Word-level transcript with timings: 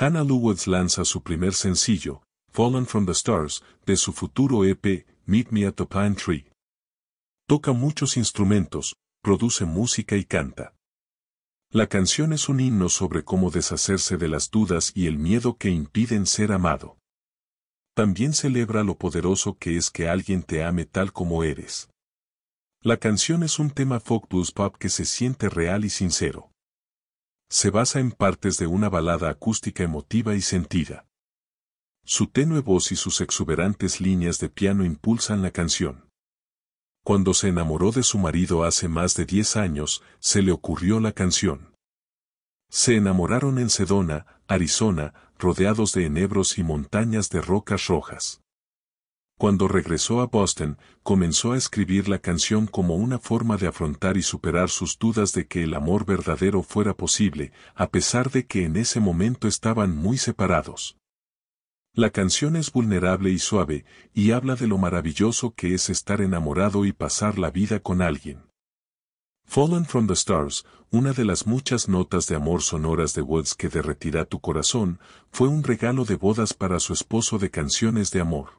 Hannah 0.00 0.22
Woods 0.22 0.68
lanza 0.68 1.04
su 1.04 1.24
primer 1.24 1.54
sencillo, 1.54 2.22
Fallen 2.52 2.86
from 2.86 3.04
the 3.04 3.10
Stars, 3.10 3.64
de 3.84 3.96
su 3.96 4.12
futuro 4.12 4.64
EP, 4.64 5.04
Meet 5.26 5.50
Me 5.50 5.66
at 5.66 5.74
the 5.74 5.86
Pine 5.86 6.14
Tree. 6.14 6.46
Toca 7.48 7.72
muchos 7.72 8.16
instrumentos, 8.16 8.94
produce 9.24 9.64
música 9.64 10.14
y 10.14 10.24
canta. 10.24 10.72
La 11.72 11.88
canción 11.88 12.32
es 12.32 12.48
un 12.48 12.60
himno 12.60 12.88
sobre 12.90 13.24
cómo 13.24 13.50
deshacerse 13.50 14.16
de 14.18 14.28
las 14.28 14.50
dudas 14.50 14.92
y 14.94 15.08
el 15.08 15.18
miedo 15.18 15.56
que 15.56 15.70
impiden 15.70 16.26
ser 16.26 16.52
amado. 16.52 16.96
También 17.96 18.34
celebra 18.34 18.84
lo 18.84 18.98
poderoso 18.98 19.58
que 19.58 19.76
es 19.76 19.90
que 19.90 20.08
alguien 20.08 20.44
te 20.44 20.62
ame 20.62 20.84
tal 20.84 21.12
como 21.12 21.42
eres. 21.42 21.90
La 22.82 22.98
canción 22.98 23.42
es 23.42 23.58
un 23.58 23.70
tema 23.70 23.98
folk 23.98 24.28
blues 24.28 24.52
pop 24.52 24.76
que 24.78 24.90
se 24.90 25.04
siente 25.04 25.48
real 25.48 25.84
y 25.84 25.90
sincero. 25.90 26.52
Se 27.50 27.70
basa 27.70 27.98
en 27.98 28.12
partes 28.12 28.58
de 28.58 28.66
una 28.66 28.90
balada 28.90 29.30
acústica 29.30 29.82
emotiva 29.82 30.34
y 30.34 30.42
sentida. 30.42 31.06
Su 32.04 32.26
tenue 32.26 32.60
voz 32.60 32.92
y 32.92 32.96
sus 32.96 33.22
exuberantes 33.22 34.00
líneas 34.00 34.38
de 34.38 34.50
piano 34.50 34.84
impulsan 34.84 35.40
la 35.40 35.50
canción. 35.50 36.10
Cuando 37.04 37.32
se 37.32 37.48
enamoró 37.48 37.90
de 37.90 38.02
su 38.02 38.18
marido 38.18 38.64
hace 38.64 38.88
más 38.88 39.14
de 39.14 39.24
10 39.24 39.56
años, 39.56 40.02
se 40.18 40.42
le 40.42 40.52
ocurrió 40.52 41.00
la 41.00 41.12
canción. 41.12 41.74
Se 42.70 42.96
enamoraron 42.96 43.58
en 43.58 43.70
Sedona, 43.70 44.26
Arizona, 44.46 45.14
rodeados 45.38 45.92
de 45.94 46.04
enebros 46.04 46.58
y 46.58 46.62
montañas 46.62 47.30
de 47.30 47.40
rocas 47.40 47.86
rojas. 47.86 48.42
Cuando 49.38 49.68
regresó 49.68 50.20
a 50.20 50.26
Boston, 50.26 50.78
comenzó 51.04 51.52
a 51.52 51.56
escribir 51.56 52.08
la 52.08 52.18
canción 52.18 52.66
como 52.66 52.96
una 52.96 53.20
forma 53.20 53.56
de 53.56 53.68
afrontar 53.68 54.16
y 54.16 54.22
superar 54.22 54.68
sus 54.68 54.98
dudas 54.98 55.32
de 55.32 55.46
que 55.46 55.62
el 55.62 55.74
amor 55.74 56.04
verdadero 56.04 56.64
fuera 56.64 56.96
posible, 56.96 57.52
a 57.76 57.88
pesar 57.88 58.32
de 58.32 58.46
que 58.46 58.64
en 58.64 58.74
ese 58.74 58.98
momento 58.98 59.46
estaban 59.46 59.96
muy 59.96 60.18
separados. 60.18 60.98
La 61.92 62.10
canción 62.10 62.56
es 62.56 62.72
vulnerable 62.72 63.30
y 63.30 63.38
suave, 63.38 63.84
y 64.12 64.32
habla 64.32 64.56
de 64.56 64.66
lo 64.66 64.76
maravilloso 64.76 65.54
que 65.54 65.72
es 65.72 65.88
estar 65.88 66.20
enamorado 66.20 66.84
y 66.84 66.92
pasar 66.92 67.38
la 67.38 67.52
vida 67.52 67.78
con 67.78 68.02
alguien. 68.02 68.42
Fallen 69.44 69.84
from 69.84 70.08
the 70.08 70.14
Stars, 70.14 70.66
una 70.90 71.12
de 71.12 71.24
las 71.24 71.46
muchas 71.46 71.88
notas 71.88 72.26
de 72.26 72.34
amor 72.34 72.62
sonoras 72.62 73.14
de 73.14 73.22
Woods 73.22 73.54
que 73.54 73.68
derretirá 73.68 74.24
tu 74.24 74.40
corazón, 74.40 74.98
fue 75.30 75.46
un 75.46 75.62
regalo 75.62 76.04
de 76.04 76.16
bodas 76.16 76.54
para 76.54 76.80
su 76.80 76.92
esposo 76.92 77.38
de 77.38 77.50
canciones 77.50 78.10
de 78.10 78.20
amor. 78.20 78.57